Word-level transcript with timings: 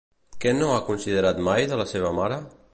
Què 0.45 0.53
no 0.59 0.69
ha 0.77 0.85
considerat 0.87 1.45
mai 1.51 1.69
de 1.73 1.81
la 1.83 1.89
seva 1.95 2.17
mare? 2.23 2.45